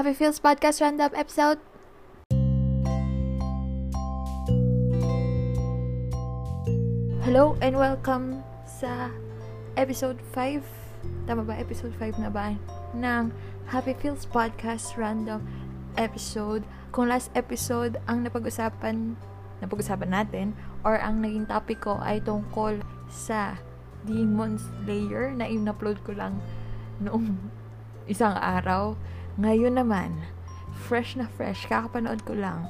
Happy 0.00 0.16
Feels 0.16 0.40
Podcast 0.40 0.80
Random 0.80 1.12
episode. 1.12 1.60
Hello 7.20 7.52
and 7.60 7.76
welcome 7.76 8.40
sa 8.64 9.12
episode 9.76 10.16
5. 10.32 10.64
Tama 11.28 11.44
ba? 11.44 11.52
Episode 11.60 11.92
5 12.00 12.16
na 12.16 12.32
ba? 12.32 12.56
Ng 12.96 13.28
Happy 13.68 13.92
Feels 14.00 14.24
Podcast 14.24 14.96
Random 14.96 15.44
episode. 16.00 16.64
Kung 16.96 17.12
last 17.12 17.28
episode 17.36 18.00
ang 18.08 18.24
napag-usapan 18.24 19.20
napag-usapan 19.60 20.16
natin 20.16 20.56
or 20.80 20.96
ang 20.96 21.20
naging 21.20 21.44
topic 21.44 21.84
ko 21.84 22.00
ay 22.00 22.24
tungkol 22.24 22.80
sa 23.12 23.60
Demon 24.08 24.56
Slayer 24.56 25.36
na 25.36 25.44
in-upload 25.44 26.00
ko 26.08 26.16
lang 26.16 26.40
noong 27.04 27.36
isang 28.08 28.32
araw. 28.40 28.96
Ngayon 29.40 29.80
naman, 29.80 30.20
fresh 30.84 31.16
na 31.16 31.24
fresh, 31.24 31.64
kakapanood 31.64 32.20
ko 32.28 32.36
lang. 32.36 32.68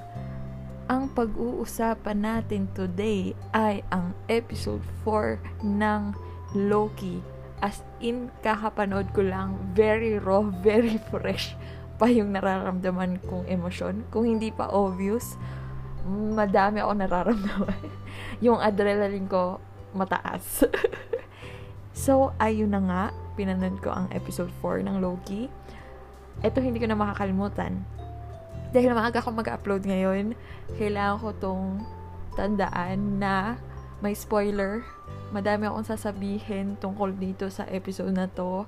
Ang 0.87 1.11
pag-uusapan 1.19 2.23
natin 2.23 2.71
today 2.79 3.35
ay 3.51 3.83
ang 3.91 4.15
episode 4.31 4.83
4 5.03 5.67
ng 5.67 6.15
Loki. 6.55 7.19
As 7.59 7.83
in, 7.99 8.31
kakapanood 8.47 9.11
ko 9.11 9.27
lang, 9.27 9.59
very 9.75 10.15
raw, 10.23 10.47
very 10.63 11.03
fresh 11.11 11.59
pa 11.99 12.07
yung 12.07 12.39
nararamdaman 12.39 13.19
kong 13.27 13.51
emosyon. 13.51 14.07
Kung 14.15 14.31
hindi 14.31 14.55
pa 14.55 14.71
obvious, 14.71 15.35
madami 16.07 16.87
ako 16.87 16.93
nararamdaman. 17.03 17.83
yung 18.47 18.63
adrenaline 18.63 19.27
ko 19.27 19.59
mataas. 19.91 20.63
so, 22.07 22.31
ayun 22.39 22.71
na 22.71 22.81
nga, 22.87 23.03
pinanood 23.35 23.83
ko 23.83 23.91
ang 23.91 24.07
episode 24.15 24.55
4 24.63 24.87
ng 24.87 25.03
Loki. 25.03 25.51
Ito 26.41 26.65
hindi 26.65 26.81
ko 26.81 26.89
na 26.89 26.97
makakalimutan. 26.97 27.85
Dahil 28.71 28.95
maaga 28.95 29.21
ako 29.21 29.35
mag-upload 29.35 29.83
ngayon, 29.85 30.33
kailangan 30.79 31.19
ko 31.21 31.29
tong 31.37 31.65
tandaan 32.39 33.19
na 33.19 33.59
may 34.01 34.17
spoiler. 34.17 34.81
Madami 35.35 35.69
akong 35.69 35.87
sasabihin 35.87 36.79
tungkol 36.81 37.13
dito 37.13 37.51
sa 37.53 37.67
episode 37.69 38.15
na 38.15 38.31
to. 38.31 38.65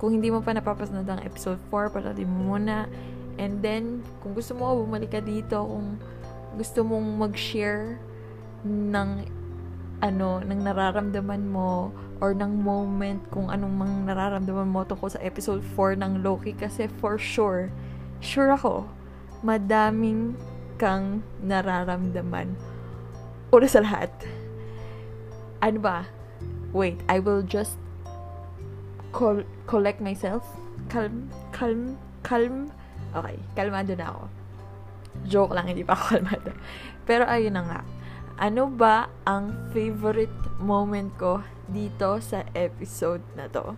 Kung 0.00 0.16
hindi 0.16 0.32
mo 0.32 0.40
pa 0.40 0.56
napapasanood 0.56 1.06
ang 1.06 1.20
episode 1.20 1.60
4, 1.68 1.92
panoodin 1.92 2.30
mo 2.30 2.56
muna. 2.56 2.88
And 3.36 3.60
then, 3.60 4.00
kung 4.24 4.32
gusto 4.32 4.56
mo, 4.56 4.72
bumalik 4.80 5.12
ka 5.12 5.20
dito. 5.20 5.60
Kung 5.60 6.00
gusto 6.56 6.80
mong 6.86 7.28
mag-share 7.28 8.00
ng 8.64 9.10
ano, 10.00 10.40
ng 10.40 10.60
nararamdaman 10.64 11.44
mo 11.44 11.92
or 12.20 12.36
ng 12.36 12.60
moment 12.60 13.24
kung 13.32 13.48
anong 13.48 13.74
mang 13.74 13.94
nararamdaman 14.04 14.68
mo 14.68 14.84
tungkol 14.84 15.08
sa 15.08 15.20
episode 15.24 15.64
4 15.74 15.96
ng 15.96 16.12
Loki 16.20 16.52
kasi 16.52 16.86
for 17.00 17.16
sure, 17.16 17.72
sure 18.20 18.52
ako, 18.52 18.84
madaming 19.40 20.36
kang 20.76 21.24
nararamdaman. 21.40 22.52
Una 23.50 23.66
sa 23.66 23.80
lahat, 23.80 24.12
ano 25.64 25.78
ba? 25.80 26.08
Wait, 26.70 27.00
I 27.08 27.18
will 27.18 27.42
just 27.42 27.80
col- 29.10 29.48
collect 29.66 29.98
myself. 29.98 30.44
Calm, 30.88 31.28
calm, 31.50 31.98
calm. 32.22 32.70
Okay, 33.10 33.36
kalmado 33.58 33.92
na 33.98 34.06
ako. 34.14 34.22
Joke 35.26 35.52
lang, 35.56 35.66
hindi 35.66 35.82
pa 35.82 35.98
ako 35.98 36.04
kalmado. 36.16 36.50
Pero 37.04 37.26
ayun 37.26 37.58
na 37.58 37.64
nga. 37.66 37.80
Ano 38.40 38.72
ba 38.72 39.12
ang 39.28 39.52
favorite 39.76 40.32
moment 40.56 41.12
ko 41.20 41.44
dito 41.68 42.16
sa 42.24 42.40
episode 42.56 43.20
na 43.36 43.52
to? 43.52 43.76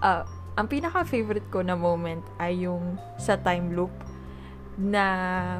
Uh, 0.00 0.24
ang 0.56 0.72
pinaka-favorite 0.72 1.52
ko 1.52 1.60
na 1.60 1.76
moment 1.76 2.24
ay 2.40 2.64
yung 2.64 2.96
sa 3.20 3.36
time 3.36 3.76
loop 3.76 3.92
na 4.80 5.04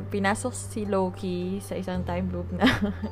pinasok 0.08 0.56
si 0.56 0.88
Loki 0.88 1.60
sa 1.60 1.76
isang 1.76 2.00
time 2.00 2.32
loop 2.32 2.48
na 2.48 2.64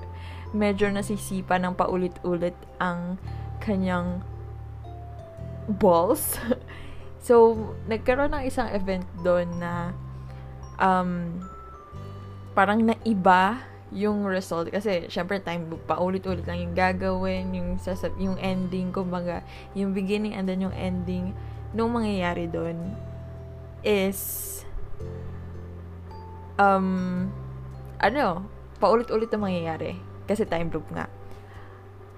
medyo 0.57 0.89
nasisipa 0.89 1.61
ng 1.61 1.77
paulit-ulit 1.77 2.57
ang 2.81 3.21
kanyang 3.61 4.25
balls. 5.69 6.41
so, 7.27 7.53
nagkaroon 7.85 8.33
ng 8.33 8.49
isang 8.49 8.73
event 8.73 9.05
doon 9.21 9.61
na 9.61 9.93
um, 10.81 11.37
parang 12.57 12.81
naiba 12.81 13.74
yung 13.95 14.27
result. 14.27 14.69
Kasi 14.75 15.07
syempre 15.07 15.39
time 15.39 15.71
loop 15.71 15.87
pa 15.87 16.03
ulit-ulit 16.03 16.43
lang 16.45 16.59
yung 16.59 16.75
gagawin 16.75 17.55
yung 17.55 17.69
sasab 17.79 18.13
yung 18.19 18.35
ending 18.43 18.91
kumbaga 18.91 19.47
yung 19.79 19.95
beginning 19.95 20.35
and 20.35 20.51
then 20.51 20.59
yung 20.59 20.75
ending 20.75 21.31
nung 21.71 21.95
mangyayari 21.95 22.51
doon 22.51 22.95
is 23.87 24.61
um 26.59 27.31
ano 28.03 28.43
paulit-ulit 28.83 29.31
na 29.31 29.39
mangyayari 29.39 29.95
kasi 30.27 30.43
time 30.43 30.69
loop 30.75 30.85
nga. 30.91 31.07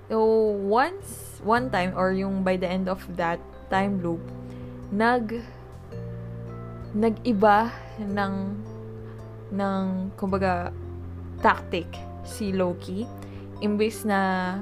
So 0.09 0.23
once 0.65 1.39
one 1.45 1.69
time 1.69 1.93
or 1.93 2.17
yung 2.17 2.41
by 2.41 2.57
the 2.57 2.67
end 2.67 2.89
of 2.89 3.05
that 3.21 3.43
time 3.69 4.01
loop 4.01 4.23
nag 4.95 5.43
nag-iba 6.97 7.75
ng 8.01 8.35
ng 9.53 9.85
kumbaga 10.17 10.73
tactic 11.41 11.89
si 12.27 12.53
Loki 12.53 13.07
imbes 13.65 14.05
na 14.05 14.61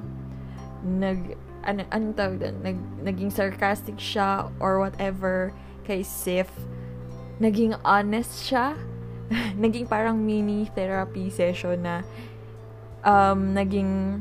nag 0.84 1.34
ano 1.64 1.80
anong 1.88 2.14
tawag 2.14 2.36
doon? 2.44 2.56
Nag, 2.60 2.78
naging 3.00 3.32
sarcastic 3.32 3.96
siya 3.96 4.52
or 4.60 4.78
whatever 4.84 5.50
kay 5.88 6.04
Sif. 6.04 6.52
Naging 7.40 7.72
honest 7.82 8.44
siya. 8.44 8.76
Naging 9.64 9.88
parang 9.88 10.20
mini 10.20 10.68
therapy 10.76 11.32
session 11.32 11.80
na 11.80 12.04
um, 13.00 13.56
naging 13.56 14.20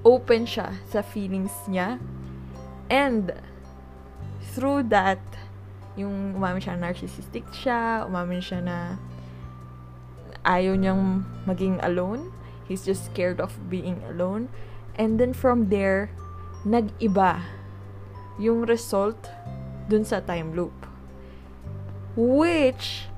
open 0.00 0.48
siya 0.48 0.72
sa 0.88 1.04
feelings 1.04 1.52
niya. 1.68 2.00
And 2.88 3.36
through 4.56 4.88
that 4.88 5.20
yung 6.00 6.36
umamin 6.36 6.60
siya 6.60 6.76
narcissistic 6.76 7.44
siya 7.52 8.04
umamin 8.04 8.40
siya 8.40 8.60
na 8.60 8.76
ayaw 10.46 10.78
niyang 10.78 11.26
maging 11.44 11.82
alone. 11.82 12.30
He's 12.70 12.86
just 12.86 13.10
scared 13.10 13.42
of 13.42 13.54
being 13.66 14.00
alone. 14.06 14.48
And 14.96 15.18
then 15.18 15.34
from 15.34 15.68
there, 15.68 16.14
nag-iba 16.62 17.42
yung 18.38 18.64
result 18.64 19.18
dun 19.90 20.06
sa 20.06 20.22
time 20.22 20.54
loop. 20.54 20.74
Which, 22.16 23.10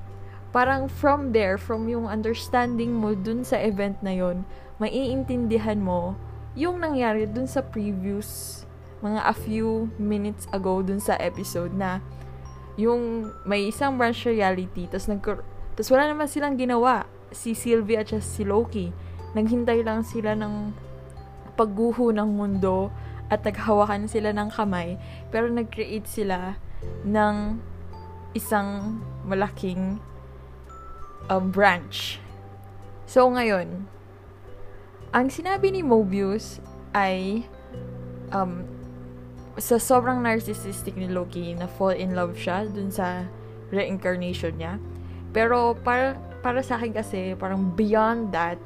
parang 0.51 0.91
from 0.91 1.31
there, 1.31 1.55
from 1.55 1.87
yung 1.87 2.09
understanding 2.09 2.97
mo 2.97 3.15
dun 3.15 3.47
sa 3.47 3.55
event 3.61 4.01
na 4.03 4.11
yon 4.11 4.43
maiintindihan 4.79 5.77
mo 5.79 6.15
yung 6.55 6.79
nangyari 6.81 7.27
dun 7.27 7.45
sa 7.45 7.61
previous 7.61 8.63
mga 8.99 9.21
a 9.27 9.35
few 9.35 9.91
minutes 9.99 10.47
ago 10.51 10.83
dun 10.83 10.99
sa 10.99 11.15
episode 11.19 11.71
na 11.75 12.03
yung 12.79 13.31
may 13.43 13.67
isang 13.67 13.99
branch 13.99 14.23
reality 14.23 14.87
tas 14.87 15.07
nag 15.07 15.19
tas 15.75 15.87
wala 15.91 16.07
naman 16.07 16.27
silang 16.27 16.55
ginawa 16.55 17.07
si 17.31 17.53
Sylvie 17.53 17.99
at 17.99 18.09
si 18.09 18.43
Loki. 18.45 18.93
Naghintay 19.37 19.85
lang 19.85 20.01
sila 20.01 20.33
ng 20.33 20.73
pagguho 21.53 22.15
ng 22.15 22.29
mundo 22.39 22.89
at 23.29 23.45
naghawakan 23.45 24.09
sila 24.09 24.33
ng 24.33 24.49
kamay 24.49 24.97
pero 25.29 25.51
nag-create 25.51 26.07
sila 26.09 26.57
ng 27.05 27.61
isang 28.33 29.01
malaking 29.27 30.01
um, 31.29 31.51
branch. 31.53 32.17
So 33.05 33.29
ngayon, 33.29 33.85
ang 35.09 35.27
sinabi 35.33 35.73
ni 35.73 35.81
Mobius 35.81 36.61
ay 36.93 37.45
um, 38.33 38.65
sa 39.57 39.81
sobrang 39.81 40.21
narcissistic 40.21 40.95
ni 40.95 41.09
Loki 41.09 41.53
na 41.57 41.67
fall 41.67 41.97
in 41.97 42.15
love 42.15 42.37
siya 42.37 42.69
dun 42.69 42.93
sa 42.93 43.25
reincarnation 43.73 44.55
niya. 44.57 44.77
Pero 45.33 45.77
para 45.77 46.17
para 46.39 46.63
sa 46.63 46.79
akin 46.79 46.91
kasi, 46.95 47.35
parang 47.35 47.75
beyond 47.75 48.31
that, 48.31 48.59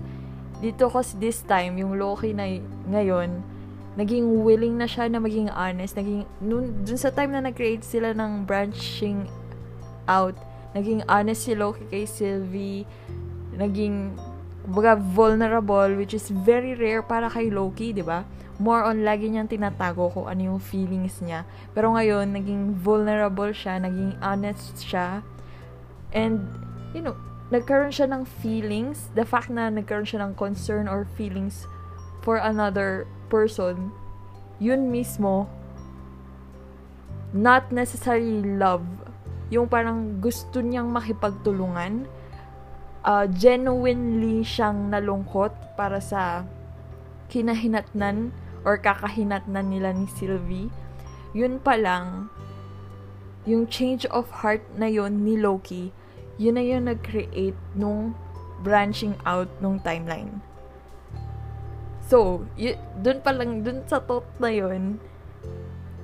dito 0.63 0.87
kasi 0.87 1.19
this 1.19 1.43
time, 1.43 1.75
yung 1.75 1.99
Loki 1.99 2.31
na 2.31 2.47
ngayon, 2.87 3.43
naging 3.99 4.41
willing 4.41 4.79
na 4.79 4.87
siya 4.87 5.11
na 5.11 5.19
maging 5.21 5.51
honest. 5.51 5.93
Naging, 5.99 6.25
nun, 6.41 6.71
dun 6.87 6.97
sa 6.97 7.11
time 7.11 7.35
na 7.35 7.43
nag-create 7.43 7.83
sila 7.83 8.15
ng 8.15 8.47
branching 8.47 9.27
out, 10.07 10.33
naging 10.71 11.03
honest 11.05 11.45
si 11.45 11.53
Loki 11.53 11.85
kay 11.91 12.07
Sylvie, 12.07 12.87
naging, 13.53 14.15
baga, 14.65 14.95
vulnerable, 14.95 15.99
which 15.99 16.15
is 16.15 16.31
very 16.31 16.73
rare 16.79 17.03
para 17.03 17.27
kay 17.27 17.51
Loki, 17.51 17.91
di 17.91 18.01
ba? 18.01 18.23
More 18.61 18.87
on, 18.87 19.03
lagi 19.03 19.27
niyang 19.27 19.51
tinatago 19.51 20.13
kung 20.13 20.31
ano 20.31 20.55
yung 20.55 20.61
feelings 20.61 21.19
niya. 21.19 21.43
Pero 21.75 21.91
ngayon, 21.91 22.31
naging 22.31 22.79
vulnerable 22.79 23.51
siya, 23.51 23.83
naging 23.83 24.15
honest 24.23 24.79
siya, 24.79 25.19
and, 26.15 26.39
you 26.95 27.03
know, 27.03 27.17
nagkaroon 27.51 27.91
siya 27.91 28.07
ng 28.07 28.23
feelings, 28.23 29.11
the 29.17 29.25
fact 29.27 29.51
na 29.51 29.67
nagkaroon 29.67 30.07
siya 30.07 30.23
ng 30.23 30.37
concern 30.39 30.87
or 30.87 31.03
feelings 31.17 31.67
for 32.23 32.39
another 32.39 33.03
person, 33.27 33.91
yun 34.61 34.87
mismo, 34.87 35.49
not 37.33 37.67
necessarily 37.73 38.45
love, 38.45 38.85
yung 39.51 39.67
parang 39.67 40.21
gusto 40.23 40.63
niyang 40.63 40.93
makipagtulungan. 40.93 42.07
Uh, 43.03 43.27
genuinely 43.27 44.47
siyang 44.47 44.87
nalungkot 44.87 45.51
para 45.75 45.99
sa 45.99 46.47
kinahinatnan 47.27 48.31
or 48.63 48.79
kakahinatnan 48.79 49.67
nila 49.67 49.91
ni 49.91 50.07
Sylvie. 50.07 50.71
Yun 51.35 51.59
pa 51.59 51.75
lang, 51.75 52.31
yung 53.43 53.67
change 53.67 54.07
of 54.07 54.31
heart 54.31 54.63
na 54.79 54.87
yon 54.87 55.27
ni 55.27 55.35
Loki, 55.35 55.91
yun 56.37 56.57
na 56.57 56.63
yung 56.65 56.89
nag-create 56.89 57.57
nung 57.77 58.17
branching 58.63 59.13
out 59.27 59.51
nung 59.59 59.77
timeline. 59.83 60.39
So, 62.07 62.47
y- 62.59 62.79
dun 62.99 63.23
pa 63.23 63.31
lang, 63.31 63.63
dun 63.63 63.83
sa 63.87 63.99
thought 63.99 64.27
na 64.39 64.51
yun, 64.51 64.99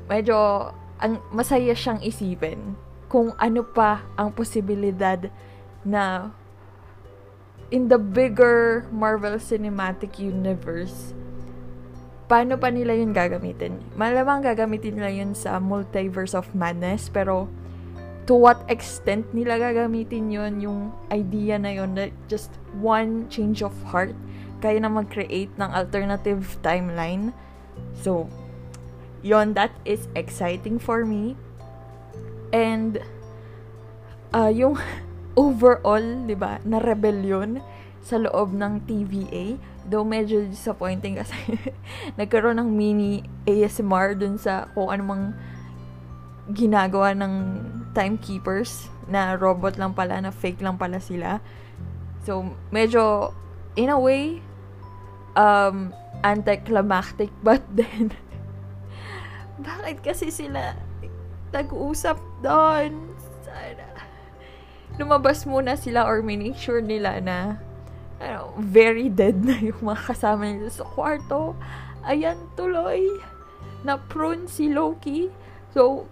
medyo 0.10 0.70
ang 1.00 1.24
masaya 1.32 1.72
siyang 1.72 2.04
isipin 2.04 2.76
kung 3.10 3.34
ano 3.40 3.64
pa 3.64 4.04
ang 4.20 4.30
posibilidad 4.36 5.32
na 5.82 6.30
in 7.70 7.88
the 7.88 7.98
bigger 7.98 8.86
Marvel 8.90 9.38
Cinematic 9.38 10.18
Universe, 10.18 11.14
paano 12.30 12.58
pa 12.58 12.70
nila 12.70 12.94
yun 12.94 13.14
gagamitin? 13.14 13.82
Malamang 13.98 14.46
gagamitin 14.46 14.98
nila 14.98 15.10
yun 15.10 15.32
sa 15.34 15.58
Multiverse 15.58 16.38
of 16.38 16.54
Madness, 16.54 17.10
pero 17.10 17.50
to 18.30 18.38
what 18.38 18.62
extent 18.70 19.26
nila 19.34 19.58
gagamitin 19.58 20.30
yun, 20.30 20.62
yung 20.62 20.94
idea 21.10 21.58
na 21.58 21.74
yun, 21.74 21.98
that 21.98 22.14
just 22.30 22.54
one 22.78 23.26
change 23.26 23.66
of 23.66 23.74
heart, 23.90 24.14
kaya 24.62 24.78
na 24.78 24.86
mag-create 24.86 25.50
ng 25.58 25.74
alternative 25.74 26.62
timeline. 26.62 27.34
So, 28.06 28.30
yon 29.26 29.58
that 29.58 29.74
is 29.82 30.06
exciting 30.14 30.78
for 30.78 31.10
me. 31.10 31.34
And, 32.54 33.02
uh, 34.30 34.54
yung 34.54 34.78
overall, 35.34 36.06
di 36.30 36.38
ba, 36.38 36.62
na 36.62 36.78
rebellion 36.78 37.66
sa 38.06 38.22
loob 38.22 38.54
ng 38.54 38.86
TVA, 38.86 39.58
though 39.90 40.06
medyo 40.06 40.46
disappointing 40.46 41.18
kasi 41.18 41.34
nagkaroon 42.22 42.62
ng 42.62 42.70
mini 42.70 43.26
ASMR 43.50 44.14
dun 44.14 44.38
sa 44.38 44.70
kung 44.78 44.94
anumang 44.94 45.34
ginagawa 46.54 47.18
ng 47.18 47.34
timekeepers 47.94 48.90
na 49.10 49.34
robot 49.36 49.78
lang 49.82 49.94
pala, 49.98 50.22
na 50.22 50.30
fake 50.30 50.62
lang 50.62 50.78
pala 50.78 51.02
sila. 51.02 51.42
So, 52.24 52.54
medyo, 52.70 53.34
in 53.74 53.90
a 53.90 53.98
way, 53.98 54.42
um, 55.34 55.94
anticlimactic, 56.22 57.34
but 57.46 57.64
then, 57.74 58.14
bakit 59.60 60.04
kasi 60.04 60.32
sila 60.32 60.76
nag-uusap 61.52 62.18
doon? 62.46 63.12
Sana. 63.44 63.88
Lumabas 64.96 65.44
muna 65.48 65.76
sila 65.80 66.06
or 66.06 66.22
make 66.22 66.56
sure 66.56 66.84
nila 66.84 67.20
na 67.24 67.58
ano, 68.20 68.52
very 68.60 69.08
dead 69.08 69.40
na 69.42 69.56
yung 69.72 69.82
mga 69.82 70.14
kasama 70.14 70.48
nila 70.48 70.70
sa 70.70 70.86
kwarto. 70.86 71.56
Ayan, 72.04 72.38
tuloy. 72.56 73.08
Na 73.84 73.96
prone 73.96 74.48
si 74.48 74.72
Loki. 74.72 75.32
So, 75.72 76.08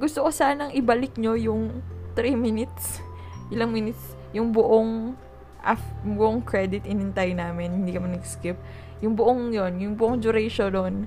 gusto 0.00 0.24
ko 0.24 0.32
sanang 0.32 0.72
ibalik 0.72 1.20
nyo 1.20 1.36
yung 1.36 1.84
3 2.16 2.34
minutes. 2.34 3.04
Ilang 3.52 3.70
minutes. 3.70 4.16
Yung 4.32 4.50
buong 4.50 5.14
af, 5.60 5.82
buong 6.02 6.40
credit 6.40 6.88
inintay 6.88 7.36
namin. 7.36 7.84
Hindi 7.84 7.92
kami 7.92 8.16
nag-skip. 8.16 8.56
Yung 9.04 9.12
buong 9.12 9.52
yon 9.52 9.76
yung 9.80 9.94
buong 9.94 10.18
duration 10.18 10.72
doon 10.72 11.04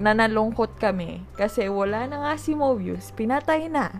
nanalungkot 0.00 0.80
kami 0.80 1.20
kasi 1.36 1.68
wala 1.68 2.08
na 2.08 2.24
nga 2.24 2.34
si 2.40 2.56
Mobius, 2.56 3.12
pinatay 3.12 3.68
na. 3.68 3.92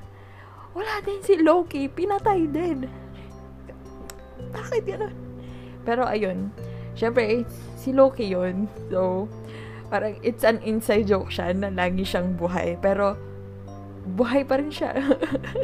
Wala 0.73 1.05
din 1.05 1.21
si 1.21 1.37
Loki, 1.37 1.93
pinatay 1.93 2.49
din. 2.49 2.89
Bakit 4.51 4.83
yan? 4.89 5.13
Pero 5.85 6.09
ayun, 6.09 6.49
syempre, 6.97 7.45
si 7.77 7.93
Loki 7.93 8.33
yon 8.33 8.65
So, 8.89 9.29
parang 9.93 10.17
it's 10.25 10.43
an 10.43 10.65
inside 10.65 11.05
joke 11.05 11.29
siya 11.29 11.53
na 11.53 11.69
lagi 11.69 12.07
siyang 12.07 12.33
buhay. 12.39 12.81
Pero, 12.81 13.19
buhay 14.05 14.45
pa 14.45 14.61
rin 14.61 14.73
siya. 14.73 14.97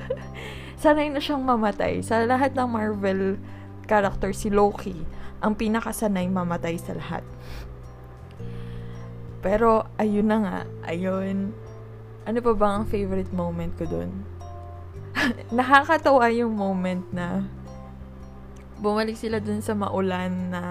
Sanay 0.83 1.09
na 1.09 1.21
siyang 1.21 1.43
mamatay. 1.43 2.05
Sa 2.05 2.21
lahat 2.25 2.53
ng 2.53 2.69
Marvel 2.69 3.41
character, 3.89 4.35
si 4.37 4.53
Loki, 4.53 4.97
ang 5.41 5.57
pinakasanay 5.57 6.29
mamatay 6.29 6.77
sa 6.77 6.97
lahat. 6.97 7.25
Pero, 9.41 9.87
ayun 9.97 10.27
na 10.27 10.39
nga. 10.43 10.59
Ayun. 10.91 11.55
Ano 12.27 12.39
pa 12.43 12.53
bang 12.53 12.75
ang 12.83 12.87
favorite 12.91 13.31
moment 13.31 13.73
ko 13.79 13.87
dun? 13.87 14.11
Nakakatawa 15.57 16.29
yung 16.35 16.59
moment 16.59 17.07
na 17.15 17.47
bumalik 18.83 19.17
sila 19.17 19.41
dun 19.41 19.65
sa 19.65 19.73
maulan 19.73 20.53
na 20.53 20.63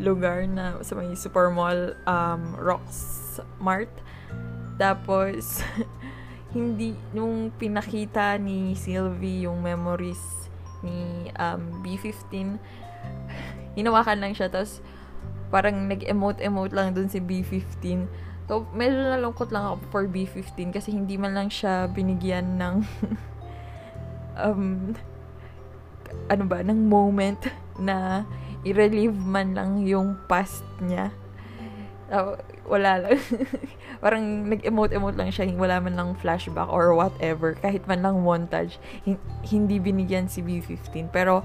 lugar 0.00 0.48
na 0.48 0.80
sa 0.80 0.96
may 0.96 1.12
supermall 1.12 1.94
um, 2.08 2.56
Rocks 2.56 3.38
Mart. 3.60 3.92
Tapos, 4.80 5.60
hindi, 6.52 6.92
nung 7.16 7.48
pinakita 7.56 8.36
ni 8.36 8.76
Sylvie 8.76 9.48
yung 9.48 9.64
memories 9.64 10.20
ni 10.84 11.28
um, 11.36 11.80
B15, 11.80 12.60
hinawakan 13.78 14.18
lang 14.20 14.32
siya. 14.36 14.52
Tapos, 14.52 14.84
parang 15.52 15.88
nag-emote-emote 15.88 16.72
lang 16.72 16.96
dun 16.96 17.08
si 17.08 17.20
B15. 17.20 18.08
So, 18.48 18.68
medyo 18.76 19.00
nalungkot 19.00 19.48
lang 19.48 19.64
ako 19.64 19.76
for 19.88 20.04
B15 20.04 20.76
kasi 20.76 20.92
hindi 20.92 21.16
man 21.16 21.32
lang 21.32 21.48
siya 21.48 21.88
binigyan 21.88 22.60
ng 22.60 22.74
um, 24.44 24.92
ano 26.28 26.44
ba, 26.44 26.60
ng 26.60 26.88
moment 26.88 27.38
na 27.80 28.28
i-relieve 28.66 29.16
man 29.16 29.56
lang 29.56 29.84
yung 29.84 30.20
past 30.28 30.66
niya. 30.84 31.14
Uh, 32.12 32.36
wala 32.68 33.00
lang. 33.00 33.16
parang 34.04 34.44
nag-emote-emote 34.52 35.16
lang 35.16 35.32
siya, 35.32 35.48
wala 35.56 35.80
man 35.80 35.96
lang 35.96 36.12
flashback 36.20 36.68
or 36.68 36.92
whatever, 36.92 37.56
kahit 37.56 37.88
man 37.88 38.04
lang 38.04 38.20
montage, 38.20 38.76
hindi 39.48 39.80
binigyan 39.80 40.28
si 40.28 40.44
B15. 40.44 41.08
Pero, 41.08 41.40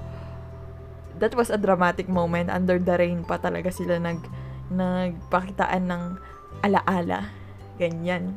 that 1.16 1.32
was 1.32 1.48
a 1.48 1.56
dramatic 1.56 2.06
moment. 2.06 2.52
Under 2.52 2.76
the 2.76 3.00
rain 3.00 3.24
pa 3.24 3.40
talaga 3.40 3.72
sila 3.72 3.96
nag 3.96 4.20
nagpakitaan 4.68 5.88
ng 5.88 6.02
alaala. 6.60 7.32
Ganyan. 7.80 8.36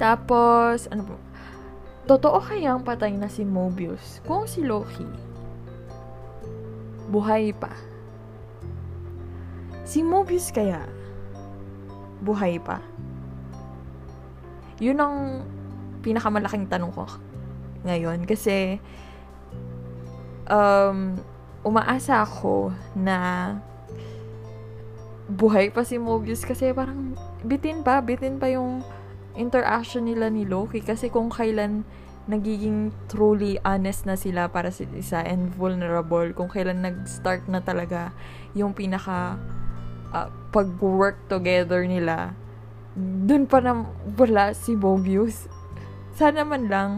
Tapos, 0.00 0.90
ano 0.90 1.14
po? 1.14 1.16
Totoo 2.10 2.42
kayang 2.42 2.82
patay 2.82 3.14
na 3.14 3.30
si 3.30 3.46
Mobius 3.46 4.18
kung 4.26 4.48
si 4.50 4.66
Loki 4.66 5.30
buhay 7.10 7.50
pa? 7.50 7.74
Si 9.90 10.06
Mobius 10.06 10.54
kaya 10.54 10.86
buhay 12.22 12.62
pa? 12.62 12.78
Yun 14.78 15.02
ang 15.02 15.16
pinakamalaking 15.98 16.70
tanong 16.70 16.94
ko 16.94 17.10
ngayon 17.82 18.22
kasi 18.22 18.78
um, 20.46 21.18
umaasa 21.66 22.22
ako 22.22 22.70
na 22.94 23.58
buhay 25.26 25.74
pa 25.74 25.82
si 25.82 25.98
Mobius 25.98 26.46
kasi 26.46 26.70
parang 26.70 27.18
bitin 27.42 27.82
pa, 27.82 27.98
bitin 27.98 28.38
pa 28.38 28.46
yung 28.46 28.86
interaction 29.34 30.06
nila 30.06 30.30
ni 30.30 30.46
Loki 30.46 30.86
kasi 30.86 31.10
kung 31.10 31.34
kailan 31.34 31.82
nagiging 32.30 32.94
truly 33.10 33.58
honest 33.66 34.06
na 34.06 34.14
sila 34.14 34.46
para 34.46 34.70
sa 34.70 34.86
isa 34.94 35.18
and 35.26 35.50
vulnerable 35.58 36.30
kung 36.30 36.46
kailan 36.46 36.78
nag-start 36.78 37.42
na 37.50 37.58
talaga 37.58 38.14
yung 38.54 38.70
pinaka 38.70 39.34
uh, 40.12 40.28
pag-work 40.50 41.16
together 41.30 41.84
nila 41.86 42.34
dun 42.98 43.46
pa 43.46 43.62
na 43.62 43.86
wala 44.18 44.52
si 44.52 44.74
Mobius 44.74 45.46
sana 46.14 46.42
man 46.42 46.66
lang 46.66 46.90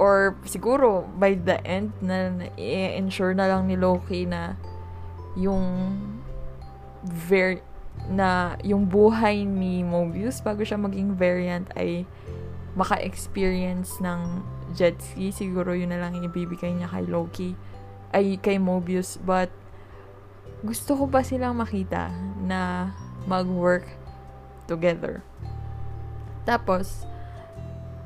or 0.00 0.36
siguro 0.46 1.04
by 1.18 1.36
the 1.36 1.60
end 1.66 1.92
na 2.00 2.48
i-ensure 2.56 3.36
na 3.36 3.48
lang 3.48 3.68
ni 3.68 3.76
Loki 3.76 4.24
na 4.24 4.56
yung 5.36 5.96
ver 7.04 7.60
na 8.08 8.56
yung 8.64 8.88
buhay 8.88 9.44
ni 9.44 9.84
Mobius 9.84 10.40
bago 10.40 10.64
siya 10.64 10.80
maging 10.80 11.16
variant 11.16 11.68
ay 11.76 12.08
maka-experience 12.78 13.98
ng 13.98 14.42
jet 14.74 14.98
ski. 15.02 15.34
Siguro 15.34 15.74
yun 15.74 15.90
na 15.90 15.98
lang 15.98 16.18
ibibigay 16.18 16.70
niya 16.74 16.90
kay 16.90 17.06
Loki. 17.06 17.50
Ay, 18.14 18.38
kay 18.38 18.58
Mobius. 18.58 19.18
But, 19.22 19.50
gusto 20.60 20.92
ko 20.96 21.04
pa 21.08 21.24
silang 21.24 21.56
makita 21.56 22.12
na 22.44 22.92
mag-work 23.24 23.88
together. 24.68 25.24
Tapos, 26.44 27.04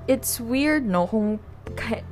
it's 0.07 0.39
weird, 0.39 0.87
no? 0.87 1.07
Kung 1.07 1.43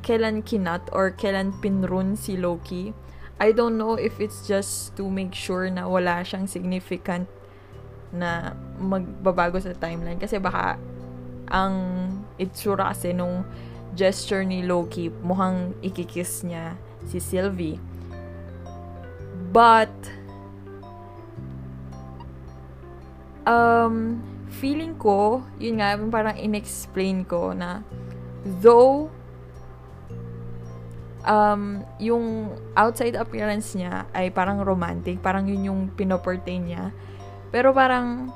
kailan 0.03 0.43
kinat 0.43 0.89
or 0.91 1.13
kailan 1.13 1.53
pinrun 1.61 2.17
si 2.17 2.37
Loki. 2.37 2.95
I 3.43 3.51
don't 3.51 3.77
know 3.77 3.99
if 3.99 4.23
it's 4.23 4.47
just 4.47 4.95
to 4.97 5.11
make 5.11 5.35
sure 5.35 5.67
na 5.67 5.91
wala 5.91 6.23
siyang 6.23 6.47
significant 6.47 7.27
na 8.15 8.55
magbabago 8.79 9.59
sa 9.59 9.75
timeline. 9.75 10.21
Kasi 10.21 10.39
baka 10.39 10.79
ang 11.51 11.75
itsura 12.39 12.95
kasi 12.95 13.13
nung 13.13 13.45
gesture 13.93 14.47
ni 14.47 14.65
Loki, 14.65 15.13
mukhang 15.21 15.77
ikikiss 15.85 16.47
niya 16.47 16.79
si 17.05 17.19
Sylvie. 17.19 17.77
But, 19.53 19.93
um, 23.45 24.25
feeling 24.49 24.97
ko, 24.97 25.45
yun 25.61 25.85
nga, 25.85 26.01
parang 26.09 26.41
inexplain 26.41 27.29
ko 27.29 27.53
na 27.53 27.85
though 28.65 29.13
um, 31.27 31.83
yung 32.03 32.51
outside 32.75 33.15
appearance 33.15 33.75
niya 33.79 34.07
ay 34.15 34.31
parang 34.31 34.63
romantic, 34.63 35.23
parang 35.23 35.47
yun 35.47 35.63
yung 35.67 35.81
pinoportray 35.95 36.59
niya. 36.59 36.91
Pero 37.53 37.71
parang, 37.71 38.33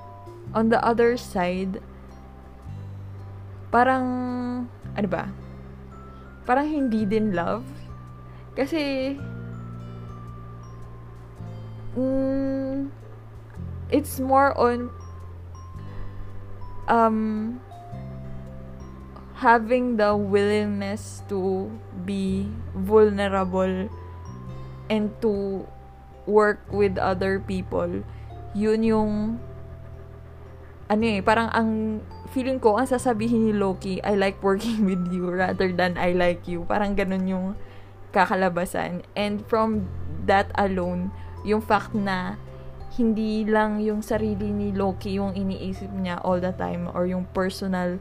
on 0.55 0.69
the 0.69 0.79
other 0.85 1.17
side, 1.17 1.81
parang, 3.73 4.05
ano 4.95 5.09
ba? 5.09 5.33
Parang 6.47 6.69
hindi 6.69 7.03
din 7.09 7.35
love. 7.35 7.67
Kasi, 8.55 9.15
mm, 11.97 12.91
it's 13.91 14.21
more 14.21 14.53
on 14.59 14.91
um 16.87 17.59
having 19.37 19.97
the 19.97 20.17
willingness 20.17 21.21
to 21.29 21.69
be 22.09 22.49
vulnerable 22.73 23.89
and 24.89 25.11
to 25.21 25.67
work 26.25 26.61
with 26.73 26.97
other 26.99 27.39
people, 27.39 28.03
yun 28.57 28.81
yung 28.83 29.13
ano 30.87 31.05
eh, 31.05 31.21
parang 31.21 31.51
ang 31.53 32.01
feeling 32.31 32.63
ko, 32.63 32.79
ang 32.79 32.87
sasabihin 32.87 33.51
ni 33.51 33.53
Loki, 33.53 33.99
I 34.01 34.15
like 34.15 34.41
working 34.41 34.85
with 34.89 35.11
you 35.13 35.29
rather 35.29 35.69
than 35.69 35.99
I 35.99 36.15
like 36.15 36.47
you. 36.49 36.65
Parang 36.65 36.95
ganun 36.95 37.27
yung 37.27 37.47
kakalabasan. 38.15 39.03
And 39.19 39.43
from 39.45 39.91
that 40.25 40.49
alone, 40.55 41.11
yung 41.45 41.61
fact 41.61 41.93
na 41.93 42.39
hindi 42.97 43.45
lang 43.45 43.83
yung 43.85 44.01
sarili 44.01 44.49
ni 44.49 44.73
Loki 44.73 45.21
yung 45.21 45.37
iniisip 45.37 45.93
niya 45.93 46.17
all 46.25 46.41
the 46.41 46.55
time 46.57 46.89
or 46.97 47.05
yung 47.05 47.29
personal 47.37 48.01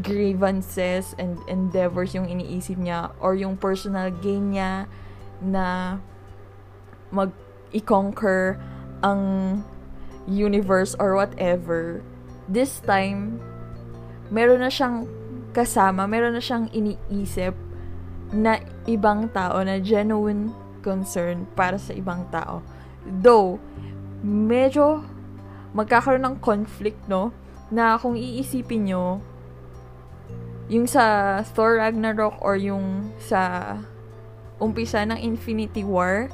grievances 0.00 1.12
and 1.20 1.36
endeavors 1.50 2.14
yung 2.16 2.30
iniisip 2.30 2.78
niya 2.78 3.12
or 3.20 3.36
yung 3.36 3.58
personal 3.58 4.08
gain 4.22 4.54
niya 4.54 4.88
na 5.42 5.98
mag 7.12 7.30
i-conquer 7.74 8.56
ang 9.02 9.60
universe 10.24 10.96
or 10.96 11.18
whatever 11.18 12.00
this 12.48 12.80
time 12.86 13.42
meron 14.32 14.62
na 14.62 14.70
siyang 14.72 15.04
kasama 15.52 16.08
meron 16.08 16.32
na 16.32 16.40
siyang 16.40 16.70
iniisip 16.72 17.52
na 18.32 18.58
ibang 18.88 19.28
tao 19.30 19.60
na 19.62 19.78
genuine 19.78 20.50
concern 20.84 21.48
para 21.56 21.80
sa 21.80 21.96
ibang 21.96 22.28
tao 22.28 22.60
though 23.08 23.56
medyo 24.20 25.00
magkakaroon 25.72 26.28
ng 26.28 26.36
conflict 26.44 27.00
no 27.08 27.32
na 27.72 27.96
kung 27.96 28.14
iisipin 28.14 28.92
nyo 28.92 29.24
yung 30.68 30.88
sa 30.88 31.40
Thor 31.44 31.76
Ragnarok 31.76 32.40
or 32.40 32.56
yung 32.56 33.12
sa 33.20 33.76
umpisa 34.62 35.04
ng 35.04 35.20
Infinity 35.20 35.84
War, 35.84 36.32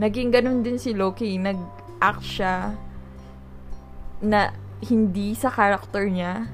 naging 0.00 0.34
ganun 0.34 0.66
din 0.66 0.80
si 0.80 0.90
Loki. 0.90 1.38
Nag-act 1.38 2.24
siya 2.24 2.74
na 4.20 4.50
hindi 4.82 5.36
sa 5.38 5.52
character 5.52 6.08
niya, 6.08 6.50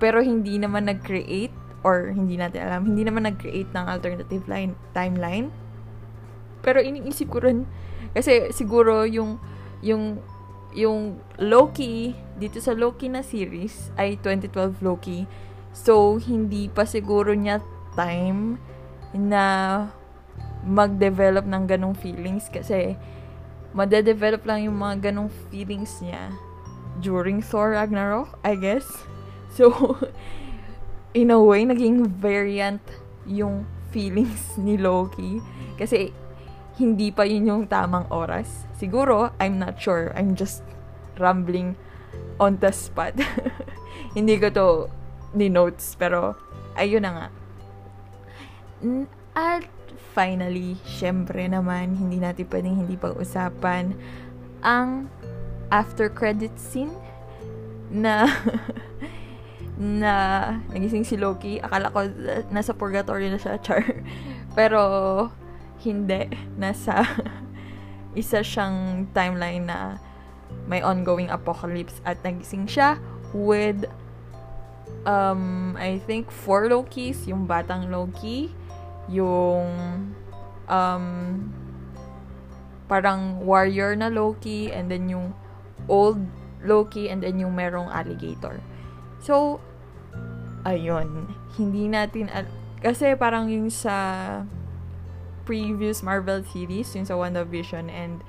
pero 0.00 0.22
hindi 0.22 0.56
naman 0.56 0.88
nag-create 0.88 1.54
or 1.84 2.10
hindi 2.10 2.40
natin 2.40 2.66
alam, 2.66 2.82
hindi 2.88 3.04
naman 3.04 3.28
nag-create 3.28 3.70
ng 3.74 3.86
alternative 3.86 4.44
line, 4.48 4.72
timeline. 4.96 5.52
Pero 6.66 6.82
iniisip 6.82 7.30
ko 7.30 7.38
rin, 7.46 7.62
kasi 8.10 8.50
siguro 8.50 9.06
yung, 9.06 9.38
yung, 9.86 10.18
yung 10.74 11.22
Loki, 11.38 12.18
dito 12.34 12.58
sa 12.58 12.74
Loki 12.74 13.06
na 13.06 13.22
series, 13.22 13.94
ay 13.94 14.18
2012 14.18 14.82
Loki, 14.82 15.30
So, 15.76 16.16
hindi 16.16 16.72
pa 16.72 16.88
siguro 16.88 17.36
niya 17.36 17.60
time 17.92 18.56
na 19.12 19.44
mag-develop 20.64 21.44
ng 21.44 21.68
ganong 21.68 21.92
feelings 21.92 22.48
kasi 22.48 22.96
made-develop 23.76 24.48
lang 24.48 24.64
yung 24.64 24.80
mga 24.80 25.12
ganong 25.12 25.28
feelings 25.52 26.00
niya 26.00 26.32
during 27.04 27.44
Thor 27.44 27.76
Ragnarok, 27.76 28.40
I 28.40 28.56
guess. 28.56 28.88
So, 29.52 30.00
in 31.20 31.28
a 31.28 31.36
way, 31.36 31.68
naging 31.68 32.08
variant 32.08 32.80
yung 33.28 33.68
feelings 33.92 34.56
ni 34.56 34.80
Loki. 34.80 35.44
Kasi, 35.76 36.16
hindi 36.76 37.08
pa 37.08 37.24
yun 37.24 37.48
yung 37.48 37.64
tamang 37.66 38.04
oras. 38.12 38.68
Siguro, 38.76 39.32
I'm 39.40 39.56
not 39.56 39.80
sure. 39.80 40.12
I'm 40.12 40.36
just 40.36 40.60
rambling 41.16 41.76
on 42.36 42.60
the 42.60 42.72
spot. 42.72 43.16
hindi 44.16 44.36
ko 44.36 44.48
to 44.52 44.68
ni 45.32 45.48
notes. 45.48 45.96
Pero, 45.96 46.36
ayun 46.76 47.04
na 47.08 47.12
nga. 47.12 47.26
At 49.32 49.64
finally, 50.12 50.76
syempre 50.84 51.48
naman, 51.48 51.96
hindi 51.96 52.20
natin 52.20 52.48
pwedeng 52.48 52.76
hindi 52.84 52.96
pag-usapan 52.96 53.96
ang 54.60 55.08
after 55.72 56.08
credit 56.08 56.52
scene 56.56 56.92
na 57.88 58.28
na 59.76 60.12
nagising 60.72 61.04
si 61.04 61.16
Loki. 61.20 61.60
Akala 61.60 61.92
ko 61.92 62.08
nasa 62.48 62.72
purgatory 62.72 63.28
na 63.28 63.40
siya, 63.40 63.60
char. 63.64 63.84
Pero, 64.56 64.80
hindi. 65.86 66.26
Nasa 66.58 67.06
isa 68.20 68.42
siyang 68.42 69.06
timeline 69.14 69.70
na 69.70 70.02
may 70.66 70.82
ongoing 70.82 71.30
apocalypse 71.30 72.02
at 72.02 72.18
nagising 72.26 72.66
siya 72.66 72.98
with 73.30 73.86
um, 75.06 75.74
I 75.78 76.02
think, 76.04 76.28
four 76.28 76.66
Lokis. 76.66 77.24
Yung 77.30 77.46
batang 77.46 77.88
Loki, 77.88 78.50
yung 79.06 79.66
um, 80.66 81.06
parang 82.90 83.42
warrior 83.46 83.94
na 83.94 84.10
Loki, 84.10 84.74
and 84.74 84.90
then 84.90 85.06
yung 85.06 85.32
old 85.86 86.18
Loki, 86.66 87.08
and 87.08 87.22
then 87.22 87.38
yung 87.38 87.54
merong 87.54 87.90
alligator. 87.90 88.58
So, 89.22 89.62
ayun. 90.66 91.30
Hindi 91.54 91.86
natin, 91.86 92.28
al- 92.34 92.52
kasi 92.82 93.14
parang 93.16 93.48
yung 93.48 93.70
sa 93.70 94.42
previous 95.46 96.02
Marvel 96.02 96.42
series, 96.42 96.90
yung 96.98 97.06
sa 97.06 97.14
WandaVision 97.14 97.86
and 97.86 98.26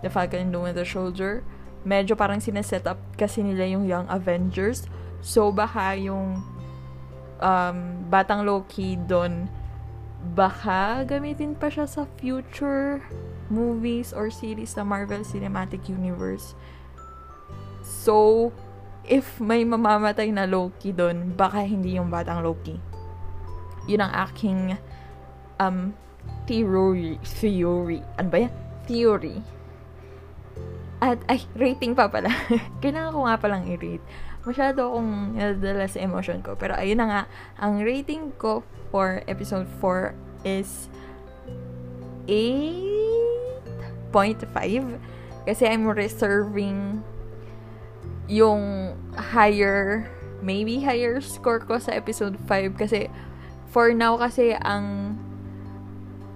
The 0.00 0.08
Falcon 0.08 0.48
and 0.48 0.52
the 0.54 0.62
Winter 0.62 0.86
Soldier, 0.86 1.42
medyo 1.82 2.14
parang 2.14 2.38
sineset 2.38 2.86
up 2.86 3.02
kasi 3.18 3.42
nila 3.42 3.66
yung 3.66 3.84
Young 3.90 4.06
Avengers 4.06 4.86
So, 5.22 5.54
baka 5.54 5.94
yung 5.94 6.42
um, 7.38 7.78
Batang 8.10 8.42
Loki 8.42 8.98
doon, 8.98 9.46
baka 10.34 11.06
gamitin 11.06 11.54
pa 11.54 11.70
siya 11.70 11.86
sa 11.86 12.10
future 12.18 12.98
movies 13.46 14.10
or 14.10 14.34
series 14.34 14.74
sa 14.74 14.82
Marvel 14.82 15.22
Cinematic 15.22 15.86
Universe. 15.86 16.58
So, 17.86 18.50
if 19.06 19.38
may 19.38 19.62
mamamatay 19.62 20.34
na 20.34 20.42
Loki 20.42 20.90
doon, 20.90 21.38
baka 21.38 21.62
hindi 21.62 21.94
yung 21.94 22.10
Batang 22.10 22.42
Loki. 22.42 22.82
Yun 23.86 24.02
ang 24.02 24.12
aking 24.26 24.74
um, 25.62 25.94
theory. 26.52 27.16
Theory. 27.24 28.04
Ano 28.20 28.28
ba 28.28 28.38
yan? 28.44 28.52
Theory. 28.84 29.40
At, 31.00 31.24
ay, 31.32 31.48
rating 31.56 31.96
pa 31.96 32.12
pala. 32.12 32.28
Kailangan 32.84 33.16
ko 33.16 33.20
nga 33.24 33.40
palang 33.40 33.64
i-rate 33.72 34.04
masyado 34.42 34.90
akong 34.90 35.38
nadala 35.38 35.86
sa 35.86 36.02
emotion 36.02 36.42
ko. 36.42 36.58
Pero 36.58 36.74
ayun 36.74 36.98
na 36.98 37.06
nga, 37.06 37.30
ang 37.58 37.82
rating 37.82 38.32
ko 38.38 38.62
for 38.90 39.22
episode 39.30 39.66
4 39.80 40.14
is 40.42 40.90
8.5 42.26 44.98
kasi 45.46 45.66
I'm 45.66 45.86
reserving 45.90 47.02
yung 48.30 48.94
higher 49.18 50.06
maybe 50.42 50.82
higher 50.82 51.22
score 51.22 51.62
ko 51.62 51.78
sa 51.78 51.94
episode 51.94 52.34
5 52.46 52.78
kasi 52.78 53.10
for 53.70 53.94
now 53.94 54.18
kasi 54.18 54.54
ang 54.58 55.14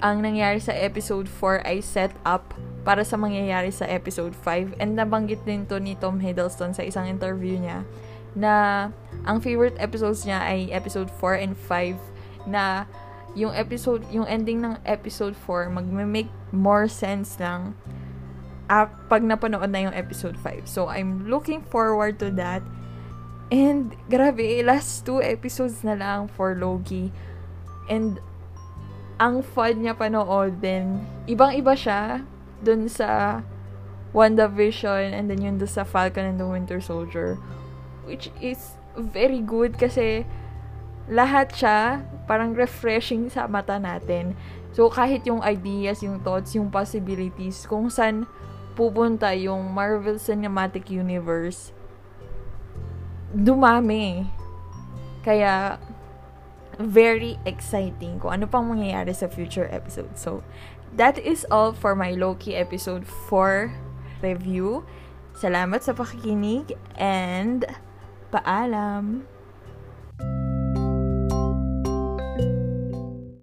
ang 0.04 0.20
nangyari 0.20 0.60
sa 0.60 0.76
episode 0.76 1.24
4 1.28 1.64
ay 1.64 1.80
set 1.80 2.12
up 2.28 2.52
para 2.84 3.02
sa 3.02 3.16
mangyayari 3.16 3.72
sa 3.72 3.88
episode 3.88 4.36
5. 4.36 4.76
And 4.78 4.94
nabanggit 4.94 5.42
din 5.48 5.64
to 5.66 5.80
ni 5.80 5.96
Tom 5.96 6.20
Hiddleston 6.20 6.76
sa 6.76 6.84
isang 6.84 7.08
interview 7.08 7.56
niya 7.56 7.82
na 8.36 8.52
ang 9.24 9.40
favorite 9.40 9.74
episodes 9.80 10.28
niya 10.28 10.44
ay 10.44 10.68
episode 10.68 11.08
4 11.08 11.40
and 11.40 11.56
5 11.56 11.96
na 12.44 12.84
yung 13.32 13.52
episode, 13.56 14.04
yung 14.12 14.28
ending 14.28 14.60
ng 14.60 14.76
episode 14.84 15.32
4 15.34 15.72
magme-make 15.72 16.30
more 16.52 16.88
sense 16.88 17.40
lang 17.40 17.72
uh, 18.70 18.86
pag 19.08 19.22
napanood 19.24 19.68
na 19.70 19.88
yung 19.88 19.96
episode 19.96 20.36
5. 20.38 20.68
So, 20.68 20.88
I'm 20.88 21.26
looking 21.26 21.62
forward 21.62 22.18
to 22.22 22.30
that. 22.38 22.62
And, 23.50 23.94
grabe, 24.10 24.64
last 24.66 25.06
two 25.06 25.22
episodes 25.22 25.86
na 25.86 25.94
lang 25.94 26.28
for 26.28 26.54
Loki. 26.58 27.14
And, 27.86 28.18
ang 29.16 29.40
fun 29.40 29.80
niya 29.80 29.96
panoodin. 29.96 31.00
Ibang-iba 31.24 31.72
siya 31.72 32.20
dun 32.60 32.88
sa 32.88 33.40
WandaVision 34.12 35.12
and 35.12 35.28
then 35.28 35.40
yun 35.40 35.56
dun 35.56 35.68
sa 35.68 35.84
Falcon 35.84 36.36
and 36.36 36.38
the 36.40 36.48
Winter 36.48 36.80
Soldier. 36.80 37.40
Which 38.04 38.28
is 38.40 38.76
very 38.96 39.40
good 39.40 39.76
kasi 39.76 40.24
lahat 41.06 41.54
siya 41.54 42.02
parang 42.26 42.52
refreshing 42.52 43.30
sa 43.30 43.46
mata 43.46 43.78
natin. 43.78 44.34
So, 44.76 44.92
kahit 44.92 45.24
yung 45.24 45.40
ideas, 45.40 46.04
yung 46.04 46.20
thoughts, 46.20 46.52
yung 46.52 46.68
possibilities, 46.68 47.64
kung 47.64 47.88
saan 47.88 48.28
pupunta 48.76 49.32
yung 49.32 49.72
Marvel 49.72 50.20
Cinematic 50.20 50.92
Universe, 50.92 51.72
dumami. 53.32 54.28
Kaya, 55.24 55.80
very 56.78 57.40
exciting 57.44 58.20
kung 58.20 58.40
ano 58.40 58.44
pang 58.48 58.68
mangyayari 58.68 59.12
sa 59.14 59.28
future 59.28 59.68
episode. 59.72 60.16
So, 60.16 60.44
that 60.96 61.20
is 61.20 61.44
all 61.50 61.72
for 61.72 61.96
my 61.96 62.12
Loki 62.12 62.56
episode 62.56 63.04
4 63.28 63.72
review. 64.24 64.84
Salamat 65.36 65.84
sa 65.84 65.92
pakikinig 65.92 66.72
and 66.96 67.68
paalam! 68.32 69.28